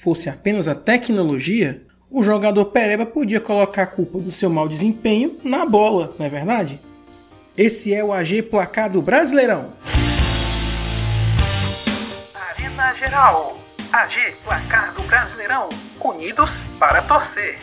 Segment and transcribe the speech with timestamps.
[0.00, 5.38] fosse apenas a tecnologia, o jogador Pereba podia colocar a culpa do seu mau desempenho
[5.44, 6.80] na bola, não é verdade?
[7.56, 9.74] Esse é o AG Placar do Brasileirão.
[12.34, 13.58] Arena Geral.
[13.92, 15.68] AG Placar do Brasileirão.
[16.02, 17.58] Unidos para torcer.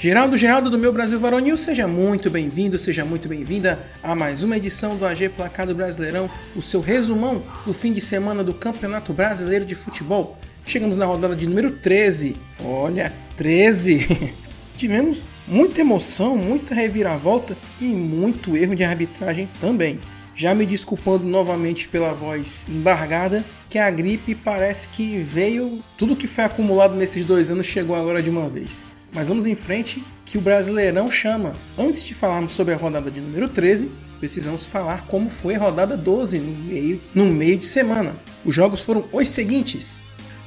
[0.00, 4.56] Geraldo Geraldo do meu Brasil Varonil, seja muito bem-vindo, seja muito bem-vinda a mais uma
[4.56, 9.12] edição do AG Placar do Brasileirão, o seu resumão do fim de semana do Campeonato
[9.12, 10.38] Brasileiro de Futebol.
[10.64, 12.36] Chegamos na rodada de número 13.
[12.62, 14.32] Olha, 13!
[14.76, 20.00] Tivemos muita emoção, muita reviravolta e muito erro de arbitragem também.
[20.34, 26.26] Já me desculpando novamente pela voz embargada, que a gripe parece que veio, tudo que
[26.26, 28.84] foi acumulado nesses dois anos chegou agora de uma vez.
[29.12, 31.56] Mas vamos em frente que o Brasileirão chama.
[31.76, 35.96] Antes de falarmos sobre a rodada de número 13, precisamos falar como foi a rodada
[35.96, 38.16] 12 no meio, no meio de semana.
[38.44, 40.00] Os jogos foram os seguintes: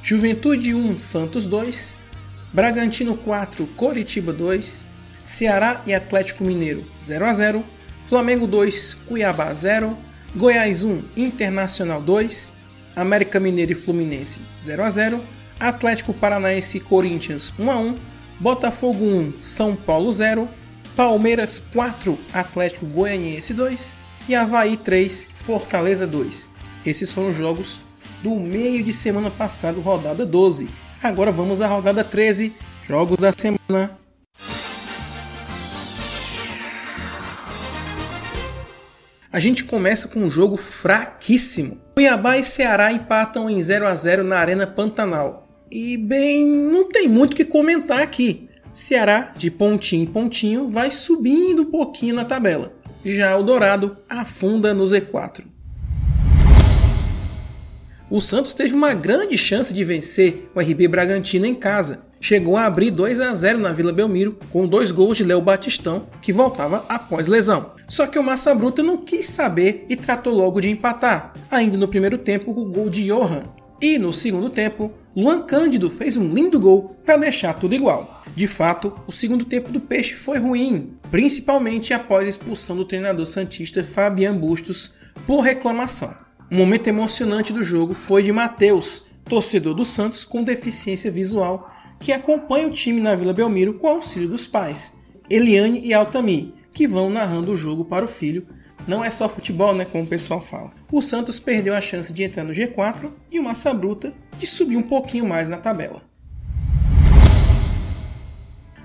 [0.06, 1.96] Juventude 1, Santos 2,
[2.52, 4.84] Bragantino 4, Coritiba 2,
[5.24, 7.64] Ceará e Atlético Mineiro 0 a 0,
[8.04, 9.96] Flamengo 2, Cuiabá 0,
[10.36, 12.52] Goiás 1, Internacional 2,
[12.94, 15.24] América Mineiro e Fluminense 0 a 0,
[15.58, 17.96] Atlético Paranaense e Corinthians 1 a 1,
[18.38, 20.46] Botafogo 1, São Paulo 0,
[20.94, 23.96] Palmeiras 4, Atlético Goianiense 2
[24.28, 26.50] e Havaí 3, Fortaleza 2.
[26.84, 27.80] Esses foram os jogos
[28.24, 30.66] do meio de semana passado, rodada 12.
[31.02, 32.54] Agora vamos à rodada 13,
[32.88, 33.98] jogos da semana.
[39.30, 41.78] A gente começa com um jogo fraquíssimo.
[41.92, 45.46] Cuiabá e Ceará empatam em 0 a 0 na Arena Pantanal.
[45.70, 48.48] E bem, não tem muito o que comentar aqui.
[48.72, 52.72] Ceará, de pontinho em pontinho, vai subindo um pouquinho na tabela.
[53.04, 55.53] Já o Dourado afunda no Z4.
[58.14, 62.04] O Santos teve uma grande chance de vencer o RB Bragantino em casa.
[62.20, 66.06] Chegou a abrir 2 a 0 na Vila Belmiro com dois gols de Léo Batistão,
[66.22, 67.72] que voltava após lesão.
[67.88, 71.88] Só que o Massa Bruta não quis saber e tratou logo de empatar, ainda no
[71.88, 73.52] primeiro tempo com o gol de Johan.
[73.82, 78.22] E no segundo tempo, Luan Cândido fez um lindo gol para deixar tudo igual.
[78.36, 83.26] De fato, o segundo tempo do Peixe foi ruim, principalmente após a expulsão do treinador
[83.26, 84.94] santista Fabian Bustos
[85.26, 86.23] por reclamação.
[86.54, 92.12] O momento emocionante do jogo foi de Matheus, torcedor do Santos com deficiência visual, que
[92.12, 94.92] acompanha o time na Vila Belmiro com auxílio dos pais,
[95.28, 98.46] Eliane e Altamir, que vão narrando o jogo para o filho
[98.86, 100.70] não é só futebol, né, como o pessoal fala.
[100.92, 104.76] O Santos perdeu a chance de entrar no G4 e o Massa Bruta de subir
[104.76, 106.02] um pouquinho mais na tabela.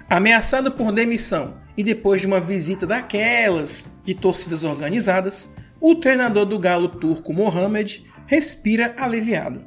[0.09, 6.59] Ameaçado por demissão e depois de uma visita daquelas de torcidas organizadas, o treinador do
[6.59, 9.65] Galo turco Mohamed respira aliviado.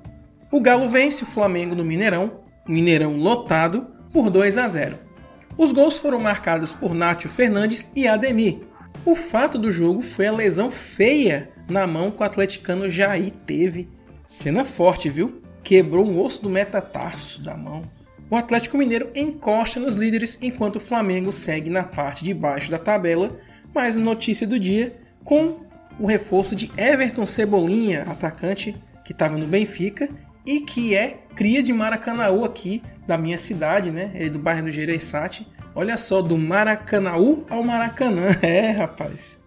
[0.50, 4.99] O Galo vence o Flamengo no Mineirão, Mineirão lotado, por 2 a 0.
[5.56, 8.61] Os gols foram marcados por Nátio Fernandes e Ademir,
[9.05, 13.89] o fato do jogo foi a lesão feia na mão que o atleticano Jair teve.
[14.25, 15.43] Cena forte, viu?
[15.65, 17.83] Quebrou um osso do metatarso da mão.
[18.31, 22.79] O Atlético Mineiro encosta nos líderes enquanto o Flamengo segue na parte de baixo da
[22.79, 23.37] tabela.
[23.75, 25.61] Mais notícia do dia com
[25.98, 30.08] o reforço de Everton Cebolinha, atacante que estava no Benfica
[30.47, 34.10] e que é cria de Maracanaú aqui da minha cidade, né?
[34.14, 35.47] Ele é do bairro do Gereissati.
[35.75, 38.36] Olha só, do Maracanaú ao Maracanã.
[38.42, 39.41] É, rapaz.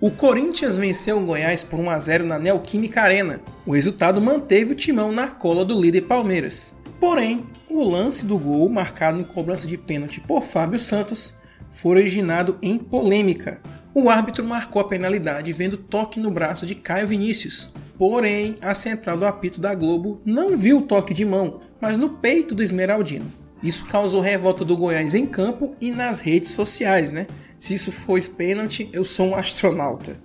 [0.00, 3.40] O Corinthians venceu o Goiás por 1 a 0 na Neoquímica Arena.
[3.66, 6.74] O resultado manteve o timão na cola do líder Palmeiras.
[6.98, 11.38] Porém, o lance do gol, marcado em cobrança de pênalti por Fábio Santos,
[11.70, 13.60] foi originado em polêmica.
[13.94, 17.72] O árbitro marcou a penalidade vendo toque no braço de Caio Vinícius.
[17.98, 22.10] Porém, a central do apito da Globo não viu o toque de mão, mas no
[22.10, 23.32] peito do Esmeraldino.
[23.62, 27.26] Isso causou revolta do Goiás em campo e nas redes sociais, né?
[27.58, 30.16] Se isso for pênalti, eu sou um astronauta.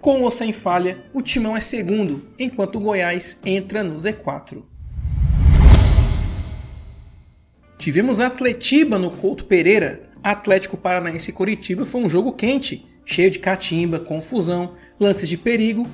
[0.00, 4.62] Com ou sem falha, o Timão é segundo, enquanto o Goiás entra no Z4.
[7.78, 10.10] Tivemos Atletiba no Couto Pereira.
[10.24, 15.86] Atlético Paranaense e Coritiba foi um jogo quente, cheio de catimba, confusão, lances de perigo,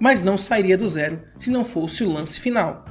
[0.00, 2.84] mas não sairia do zero se não fosse o lance final.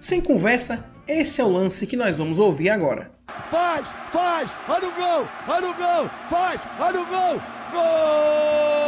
[0.00, 3.12] Sem conversa, esse é o lance que nós vamos ouvir agora.
[3.50, 7.42] Faz, faz, olha o gol, olha o gol, faz, olha o gol,
[7.72, 8.80] gol!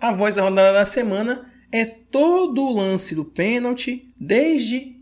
[0.00, 4.96] A voz da rodada da semana é todo o lance do pênalti, desde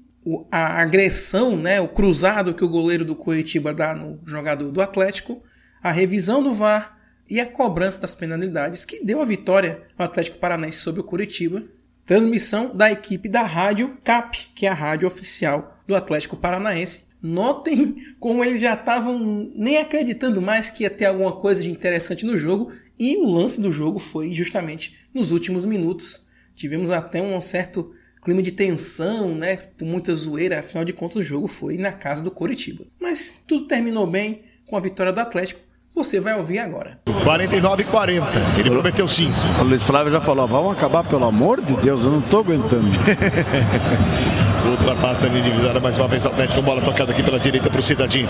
[0.50, 5.42] a agressão, né, o cruzado que o goleiro do Curitiba dá no jogador do Atlético,
[5.80, 6.98] a revisão do VAR
[7.30, 11.62] e a cobrança das penalidades que deu a vitória ao Atlético Paranaense sobre o Curitiba.
[12.04, 17.06] Transmissão da equipe da rádio CAP, que é a rádio oficial do Atlético Paranaense.
[17.20, 22.24] Notem como eles já estavam nem acreditando mais que ia ter alguma coisa de interessante
[22.24, 26.25] no jogo, e o lance do jogo foi justamente nos últimos minutos.
[26.56, 27.92] Tivemos até um certo
[28.24, 32.30] clima de tensão, né, muita zoeira, afinal de contas o jogo foi na casa do
[32.30, 32.84] Coritiba.
[33.00, 35.60] Mas tudo terminou bem com a vitória do Atlético.
[35.94, 36.98] Você vai ouvir agora.
[37.24, 38.26] 49 e 40.
[38.58, 39.30] Ele prometeu sim.
[39.60, 42.90] O Luiz Flávio já falou: vamos acabar, pelo amor de Deus, eu não tô aguentando.
[44.68, 46.60] Ultrapassa a linha divisória mais uma vez o Atlético.
[46.60, 48.28] Bola tocada aqui pela direita para o Cidadinho.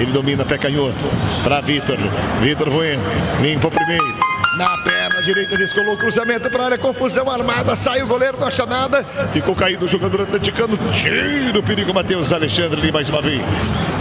[0.00, 1.04] Ele domina pé canhoto.
[1.44, 1.98] Para Vitor.
[2.40, 3.02] Vitor Bueno.
[3.42, 4.18] Limpa o primeiro.
[4.58, 4.95] Na perna
[5.26, 9.02] direita descolou o cruzamento para a área, confusão armada, sai o goleiro, não acha nada.
[9.32, 13.42] Ficou caído o jogador atleticano, tira o perigo, Matheus Alexandre ali mais uma vez.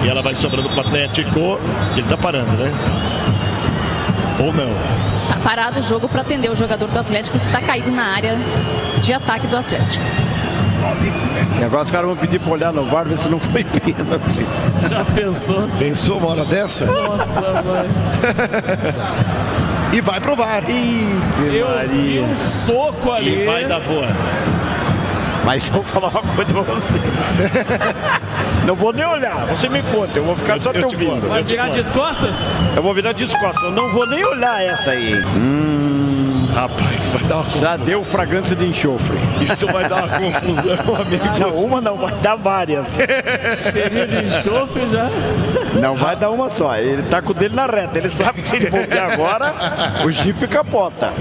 [0.04, 1.60] E ela vai sobrando para o Atlético.
[1.98, 2.72] Ele tá parando, né?
[4.40, 4.70] Ou não?
[5.28, 8.38] Tá parado o jogo para atender o jogador do Atlético que tá caído na área
[9.02, 10.06] de ataque do Atlético.
[11.60, 14.46] E agora os caras vão pedir pra olhar no VAR, ver se não foi pênalti.
[14.88, 15.68] Já pensou?
[15.80, 16.86] Pensou uma hora dessa?
[16.86, 17.90] Nossa, mãe.
[19.94, 20.64] e vai pro VAR.
[20.70, 22.22] Ih, Eu vi Maria.
[22.24, 23.44] um soco ali.
[23.44, 24.08] E vai dar boa.
[25.46, 27.00] Mas eu vou falar uma coisa pra você.
[28.66, 31.28] Não vou nem olhar, você me conta, eu vou ficar só te eu te ouvindo.
[31.30, 32.40] Vai virar de costas?
[32.76, 35.24] Eu vou virar de costas, eu não vou nem olhar essa aí.
[35.24, 36.05] Hum,
[36.56, 39.18] Rapaz, vai dar uma já deu fragrância de enxofre.
[39.42, 41.26] Isso vai dar uma confusão, amigo.
[41.38, 42.88] Não, uma não, vai dar várias.
[43.74, 45.10] Cheirinho de enxofre já.
[45.82, 46.74] Não vai dar uma só.
[46.78, 47.98] Ele tá com o dele na reta.
[47.98, 49.54] Ele sabe que se ele voltar agora,
[50.06, 51.12] o Jeep capota.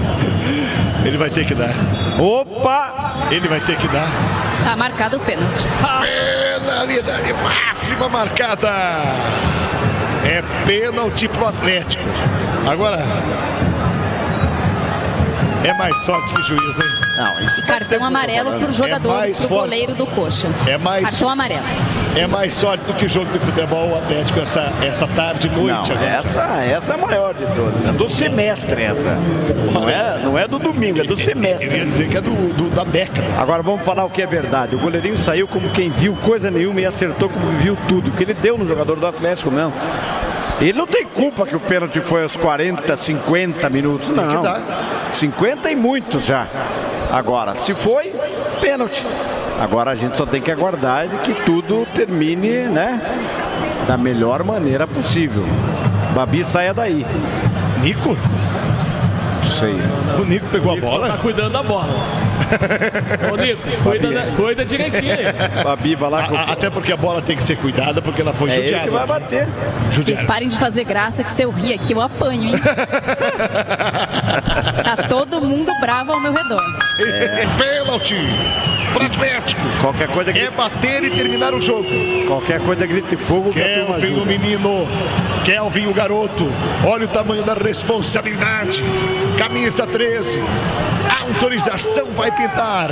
[1.03, 1.71] Ele vai ter que dar.
[2.17, 3.27] Opa!
[3.29, 4.07] Ele vai ter que dar.
[4.63, 5.67] Tá marcado o pênalti.
[6.01, 8.71] Penalidade máxima marcada.
[10.23, 12.05] É pênalti pro Atlético.
[12.65, 12.99] Agora.
[15.65, 16.85] É mais sorte que juiz, hein?
[17.17, 18.63] Não, isso E cartão amarelo falando.
[18.65, 19.47] pro jogador, É pro forte.
[19.49, 20.47] goleiro do Coxa.
[20.67, 21.63] É mais- Cartão amarelo.
[22.15, 25.91] É mais sorte do que jogo de futebol o Atlético essa, essa tarde, Não, noite
[25.91, 26.07] agora.
[26.07, 26.39] essa,
[26.69, 27.85] essa é a maior de todas.
[27.89, 29.17] É do semestre essa.
[29.73, 31.79] Não é, não é do domingo, é do Eu ia semestre.
[31.83, 33.27] dizer que é do, do- da década.
[33.39, 34.75] Agora vamos falar o que é verdade.
[34.75, 38.11] O goleirinho saiu como quem viu coisa nenhuma e acertou como viu tudo.
[38.11, 39.73] Que ele deu no jogador do Atlético mesmo.
[40.59, 44.09] Ele não tem culpa que o pênalti foi aos 40, 50 minutos.
[44.09, 44.41] Não.
[44.41, 44.61] dar.
[45.11, 46.47] 50 e muitos já.
[47.11, 48.13] Agora, se foi,
[48.61, 49.05] pênalti.
[49.59, 53.01] Agora a gente só tem que aguardar que tudo termine, né?
[53.87, 55.45] Da melhor maneira possível.
[56.13, 57.05] Babi saia daí.
[57.81, 58.17] Nico?
[59.43, 59.75] Não sei.
[60.19, 61.17] O Nico pegou a Nico só tá bola?
[61.19, 61.93] cuidando da bola.
[63.31, 65.63] Ô, Nico, cuida, da- cuida direitinho aí.
[65.63, 66.35] Babi vai lá com.
[66.35, 68.63] A- a- até porque a bola tem que ser cuidada, porque ela foi É ele
[68.63, 68.83] judiada.
[68.85, 69.47] que vai bater.
[69.93, 72.55] Vocês parem de fazer graça que se eu rir aqui eu apanho, hein?
[74.83, 76.61] tá todo mundo bravo ao meu redor.
[77.57, 78.15] Pênalti
[78.93, 79.61] pro Atlético.
[79.81, 81.89] Qualquer coisa É grita, bater e terminar o jogo.
[82.25, 84.87] qualquer coisa grita fogo que a turma Kelvin, o menino.
[85.43, 86.47] Kelvin, o garoto.
[86.85, 88.81] Olha o tamanho da responsabilidade.
[89.37, 90.41] Camisa 13.
[91.21, 92.91] Autorização vai pintar.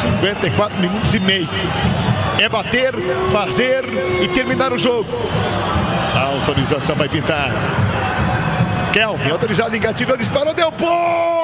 [0.00, 1.48] 54 minutos e meio.
[2.40, 2.92] É bater,
[3.32, 3.84] fazer
[4.22, 5.10] e terminar o jogo.
[6.14, 7.50] A autorização vai pintar.
[8.92, 11.35] Kelvin, autorizado, engatilhou, disparou, deu boa!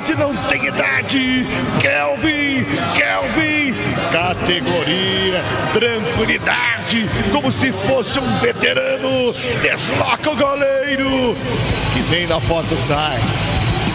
[0.00, 1.46] Qualidade não tem idade!
[1.80, 2.64] Kelvin!
[2.96, 3.74] Kelvin!
[4.10, 5.42] Categoria,
[5.72, 9.32] tranquilidade, como se fosse um veterano!
[9.62, 11.36] Desloca o goleiro!
[11.92, 13.18] Que vem na foto, sai!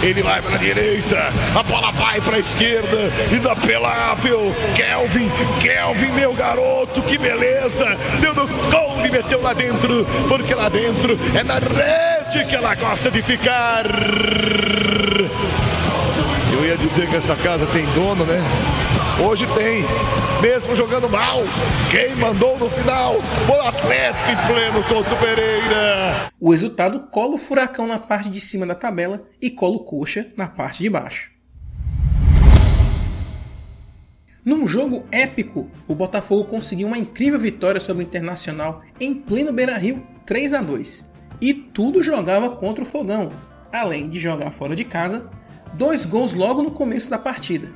[0.04, 4.54] Ele vai para a direita, a bola vai para a esquerda, inapelável.
[4.76, 7.98] Kelvin, Kelvin, meu garoto, que beleza!
[8.22, 12.76] Deu no gol de meteu lá dentro, porque lá dentro é na rede que ela
[12.76, 13.86] gosta de ficar.
[16.66, 18.40] Eu ia dizer que essa casa tem dono, né?
[19.24, 19.84] Hoje tem,
[20.42, 21.42] mesmo jogando mal.
[21.92, 23.18] Quem mandou no final?
[23.18, 26.32] O Atlético em pleno Couto Pereira.
[26.40, 30.34] O resultado cola o Furacão na parte de cima da tabela e cola o Coxa
[30.36, 31.30] na parte de baixo.
[34.44, 40.02] Num jogo épico, o Botafogo conseguiu uma incrível vitória sobre o Internacional em pleno Beira-Rio,
[40.26, 41.12] 3 a 2.
[41.40, 43.32] E tudo jogava contra o Fogão,
[43.72, 45.30] além de jogar fora de casa,
[45.78, 47.70] dois gols logo no começo da partida.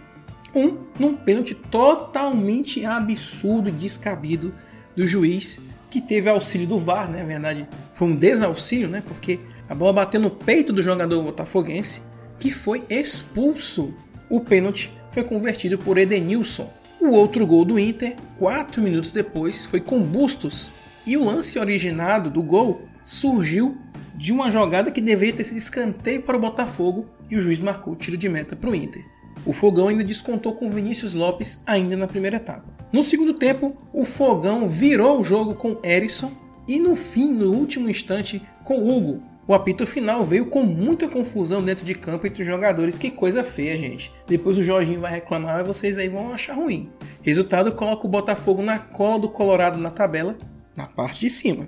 [0.53, 4.53] Um num pênalti totalmente absurdo e descabido
[4.95, 7.19] do juiz, que teve auxílio do VAR, né?
[7.19, 9.03] Na verdade, foi um desauxílio, né?
[9.07, 12.01] Porque a bola bateu no peito do jogador botafoguense,
[12.39, 13.93] que foi expulso.
[14.29, 16.71] O pênalti foi convertido por Edenilson.
[16.99, 20.71] O outro gol do Inter, quatro minutos depois, foi com Bustos.
[21.05, 23.77] E o lance originado do gol surgiu
[24.15, 27.93] de uma jogada que deveria ter sido escanteio para o Botafogo e o juiz marcou
[27.93, 29.05] o tiro de meta para o Inter.
[29.45, 32.77] O Fogão ainda descontou com Vinícius Lopes ainda na primeira etapa.
[32.91, 36.31] No segundo tempo, o Fogão virou o jogo com Erisson
[36.67, 39.23] e no fim, no último instante, com Hugo.
[39.47, 42.99] O apito final veio com muita confusão dentro de campo entre os jogadores.
[42.99, 44.13] Que coisa feia, gente.
[44.27, 46.91] Depois o Jorginho vai reclamar e vocês aí vão achar ruim.
[47.23, 50.37] Resultado coloca o Botafogo na cola do Colorado na tabela,
[50.75, 51.67] na parte de cima.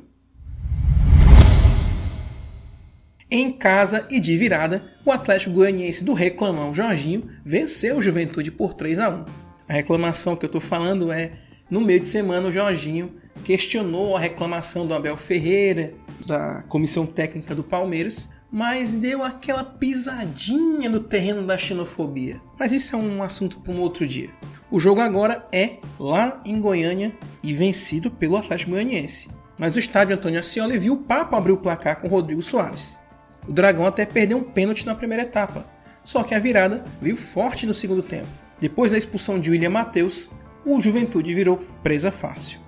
[3.34, 8.74] Em casa e de virada, o Atlético Goianiense do reclamão Jorginho venceu o Juventude por
[8.74, 9.26] 3 a 1.
[9.70, 11.32] A reclamação que eu estou falando é,
[11.70, 15.94] no meio de semana o Jorginho questionou a reclamação do Abel Ferreira,
[16.28, 22.42] da comissão técnica do Palmeiras, mas deu aquela pisadinha no terreno da xenofobia.
[22.60, 24.30] Mas isso é um assunto para um outro dia.
[24.70, 29.30] O jogo agora é lá em Goiânia e vencido pelo Atlético Goianiense.
[29.58, 33.00] Mas o estádio Antônio Ascioli viu o Papo abrir o placar com Rodrigo Soares.
[33.48, 35.66] O Dragão até perdeu um pênalti na primeira etapa,
[36.04, 38.28] só que a virada veio forte no segundo tempo.
[38.60, 40.30] Depois da expulsão de William Matheus,
[40.66, 42.60] o Juventude virou presa fácil.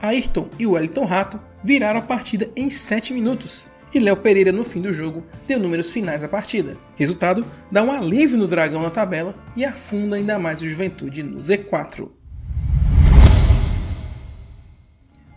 [0.00, 4.82] Ayrton e Wellington Rato viraram a partida em 7 minutos, e Léo Pereira no fim
[4.82, 6.76] do jogo deu números finais à partida.
[6.96, 11.38] Resultado dá um alívio no Dragão na tabela e afunda ainda mais o Juventude no
[11.38, 12.10] Z4.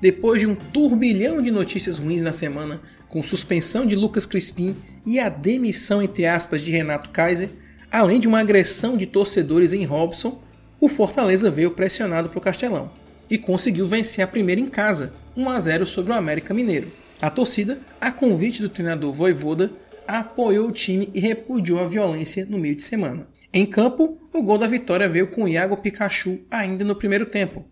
[0.02, 2.82] Depois de um turbilhão de notícias ruins na semana,
[3.12, 4.76] com suspensão de Lucas Crispim
[5.06, 7.50] e a demissão entre aspas de Renato Kaiser,
[7.92, 10.42] além de uma agressão de torcedores em Robson,
[10.80, 12.90] o Fortaleza veio pressionado para o Castelão
[13.30, 16.90] e conseguiu vencer a primeira em casa, 1 a 0 sobre o América Mineiro.
[17.22, 19.72] A torcida, a convite do treinador Voivoda,
[20.08, 23.28] apoiou o time e repudiou a violência no meio de semana.
[23.54, 27.66] Em campo, o gol da vitória veio com Iago Pikachu ainda no primeiro tempo.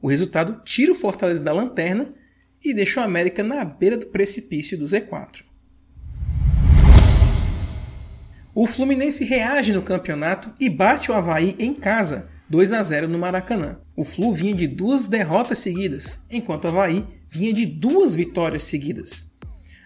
[0.00, 2.14] O resultado tira o Fortaleza da lanterna
[2.64, 5.42] e deixa o América na beira do precipício do Z4.
[8.54, 13.18] O Fluminense reage no campeonato e bate o Havaí em casa, 2 a 0 no
[13.18, 13.80] Maracanã.
[13.96, 19.32] O Flu vinha de duas derrotas seguidas, enquanto o Havaí vinha de duas vitórias seguidas.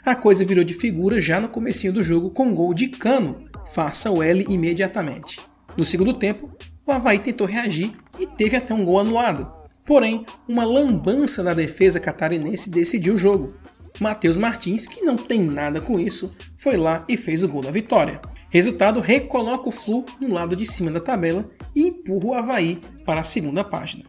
[0.05, 4.11] A coisa virou de figura já no comecinho do jogo com gol de Cano, faça
[4.11, 5.41] o L imediatamente.
[5.77, 6.51] No segundo tempo,
[6.87, 9.51] o Havaí tentou reagir e teve até um gol anulado,
[9.89, 13.55] Porém, uma lambança da defesa catarinense decidiu o jogo.
[13.99, 17.71] Matheus Martins, que não tem nada com isso, foi lá e fez o gol da
[17.71, 18.21] vitória.
[18.51, 23.23] Resultado recoloca o Flu no lado de cima da tabela e empurra o Havaí para
[23.23, 24.05] a segunda página.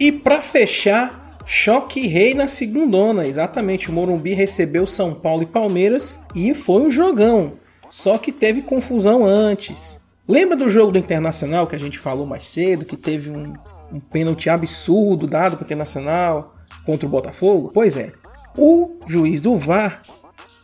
[0.00, 3.26] E para fechar, choque rei na segundona.
[3.26, 7.50] Exatamente, o Morumbi recebeu São Paulo e Palmeiras e foi um jogão.
[7.90, 10.00] Só que teve confusão antes.
[10.30, 13.52] Lembra do jogo do Internacional que a gente falou mais cedo, que teve um,
[13.92, 16.54] um pênalti absurdo dado para o Internacional
[16.86, 17.72] contra o Botafogo?
[17.74, 18.12] Pois é,
[18.56, 20.04] o juiz do VAR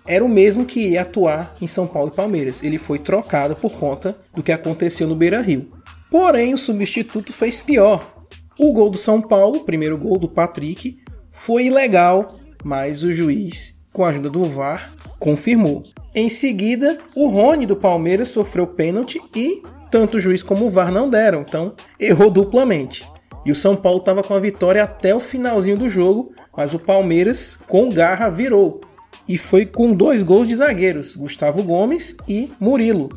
[0.07, 2.63] era o mesmo que ia atuar em São Paulo e Palmeiras.
[2.63, 5.73] Ele foi trocado por conta do que aconteceu no Beira Rio.
[6.13, 8.25] Porém, o substituto fez pior.
[8.57, 10.97] O gol do São Paulo, o primeiro gol do Patrick,
[11.33, 15.83] foi ilegal, mas o juiz, com a ajuda do VAR, confirmou.
[16.19, 20.91] Em seguida, o Rony do Palmeiras sofreu pênalti e tanto o juiz como o VAR
[20.91, 23.05] não deram, então errou duplamente.
[23.45, 26.79] E o São Paulo estava com a vitória até o finalzinho do jogo, mas o
[26.79, 28.81] Palmeiras, com garra, virou.
[29.29, 33.11] E foi com dois gols de zagueiros, Gustavo Gomes e Murilo.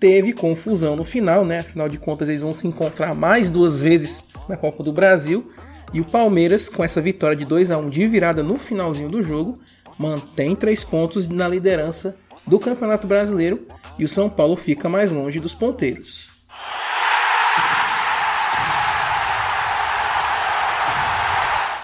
[0.00, 1.60] Teve confusão no final, né?
[1.60, 5.52] Afinal de contas, eles vão se encontrar mais duas vezes na Copa do Brasil.
[5.94, 9.22] E o Palmeiras, com essa vitória de 2 a 1 de virada no finalzinho do
[9.22, 9.54] jogo,
[9.96, 12.16] mantém três pontos na liderança
[12.50, 13.64] do Campeonato Brasileiro
[13.96, 16.30] e o São Paulo fica mais longe dos ponteiros.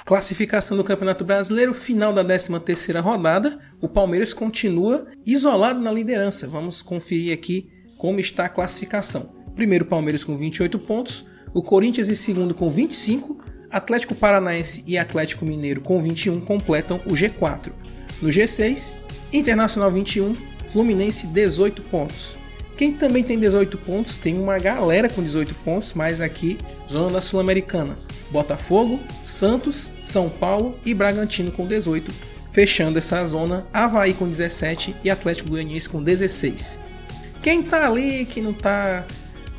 [0.05, 6.49] Classificação do Campeonato Brasileiro, final da 13ª rodada, o Palmeiras continua isolado na liderança.
[6.49, 9.37] Vamos conferir aqui como está a classificação.
[9.55, 15.45] Primeiro Palmeiras com 28 pontos, o Corinthians em segundo com 25, Atlético Paranaense e Atlético
[15.45, 17.73] Mineiro com 21 completam o G4.
[18.21, 18.95] No G6,
[19.33, 22.37] Internacional 21, Fluminense 18 pontos.
[22.77, 26.59] Quem também tem 18 pontos, tem uma galera com 18 pontos, mas aqui,
[26.91, 27.99] zona da Sul-Americana.
[28.31, 32.13] Botafogo, Santos, São Paulo e Bragantino com 18,
[32.51, 36.79] fechando essa zona Havaí com 17 e Atlético Goianiense com 16.
[37.43, 39.07] Quem tá ali que não tá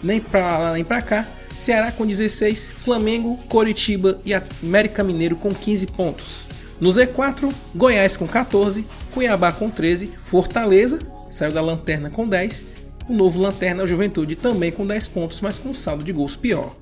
[0.04, 5.52] nem pra lá nem pra cá, Ceará com 16, Flamengo, Coritiba e América Mineiro com
[5.54, 6.47] 15 pontos.
[6.80, 12.64] No Z4, Goiás com 14, Cuiabá com 13, Fortaleza saiu da lanterna com 10,
[13.10, 16.76] o novo lanterna o Juventude também com 10 pontos, mas com saldo de gols pior.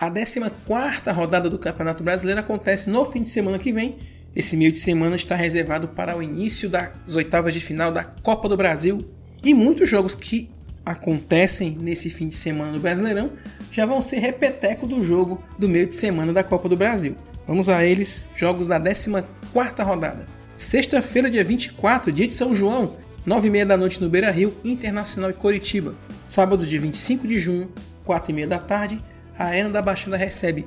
[0.00, 0.40] A 14
[1.12, 3.96] rodada do Campeonato Brasileiro acontece no fim de semana que vem.
[4.34, 8.48] Esse meio de semana está reservado para o início das oitavas de final da Copa
[8.48, 9.08] do Brasil.
[9.42, 10.50] E muitos jogos que
[10.84, 13.32] acontecem nesse fim de semana do Brasileirão
[13.72, 17.16] já vão ser repeteco do jogo do meio de semana da Copa do Brasil.
[17.46, 19.10] Vamos a eles, jogos da 14
[19.82, 20.26] rodada.
[20.56, 25.34] Sexta-feira, dia 24, dia de São João, 9h30 da noite no Beira Rio, Internacional e
[25.34, 25.94] Coritiba.
[26.28, 27.72] Sábado, dia 25 de junho,
[28.06, 29.04] 4h30 da tarde,
[29.36, 30.64] a Arena da Baixada recebe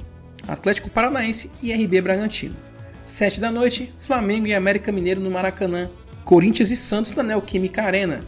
[0.48, 2.56] Atlético Paranaense e RB Bragantino.
[3.06, 5.90] 7 da noite, Flamengo e América Mineiro no Maracanã.
[6.26, 8.26] Corinthians e Santos na Neoquímica Arena.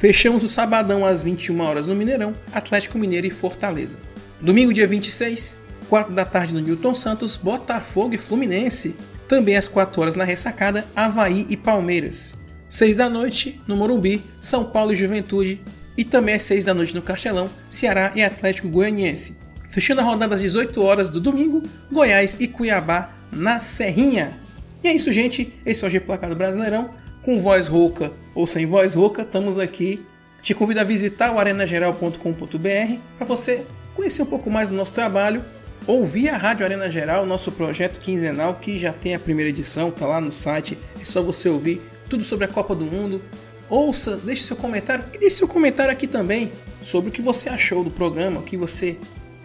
[0.00, 3.98] Fechamos o sabadão às 21 horas no Mineirão, Atlético Mineiro e Fortaleza.
[4.40, 5.58] Domingo, dia 26,
[5.90, 8.96] 4 da tarde no Newton Santos, Botafogo e Fluminense.
[9.28, 12.34] Também às 4 horas na ressacada, Havaí e Palmeiras.
[12.70, 15.60] 6 da noite, no Morumbi, São Paulo e Juventude.
[15.98, 19.36] E também às 6 da noite no Castelão, Ceará e Atlético Goianiense.
[19.68, 24.40] Fechando a rodada às 18 horas do domingo, Goiás e Cuiabá na Serrinha.
[24.82, 25.60] E é isso, gente.
[25.66, 26.88] Esse é o G Placado Brasileirão.
[27.22, 30.04] Com voz rouca ou sem voz rouca, estamos aqui.
[30.40, 35.44] Te convido a visitar o arenageral.com.br para você conhecer um pouco mais do nosso trabalho,
[35.86, 40.06] ouvir a Rádio Arena Geral, nosso projeto quinzenal que já tem a primeira edição, tá
[40.06, 40.78] lá no site.
[40.98, 43.22] É só você ouvir tudo sobre a Copa do Mundo.
[43.68, 46.50] Ouça, deixe seu comentário e deixe seu comentário aqui também
[46.82, 48.96] sobre o que você achou do programa, o que você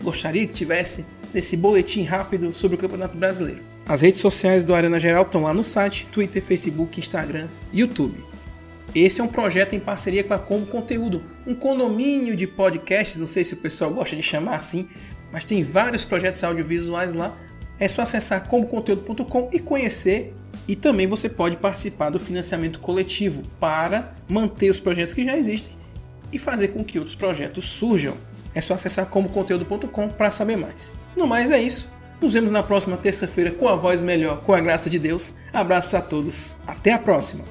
[0.01, 3.74] gostaria que tivesse nesse boletim rápido sobre o Campeonato Brasileiro.
[3.87, 8.23] As redes sociais do Arena Geral estão lá no site, Twitter, Facebook, Instagram, YouTube.
[8.95, 13.27] Esse é um projeto em parceria com a Combo Conteúdo, um condomínio de podcasts, não
[13.27, 14.89] sei se o pessoal gosta de chamar assim,
[15.31, 17.37] mas tem vários projetos audiovisuais lá.
[17.79, 20.33] É só acessar comboconteúdo.com e conhecer.
[20.67, 25.77] E também você pode participar do financiamento coletivo para manter os projetos que já existem
[26.31, 28.17] e fazer com que outros projetos surjam.
[28.55, 30.91] É só acessar comoconteúdo.com para saber mais.
[31.15, 31.93] No mais é isso.
[32.21, 35.34] Nos vemos na próxima terça-feira com a voz melhor, com a graça de Deus.
[35.54, 36.56] Abraços a todos.
[36.65, 37.45] Até a próxima.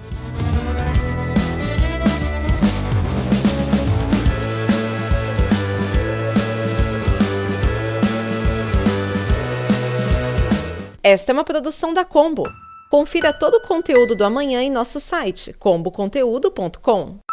[11.02, 12.44] Esta é uma produção da Combo.
[12.90, 17.23] Confira todo o conteúdo do amanhã em nosso site comboconteúdo.com.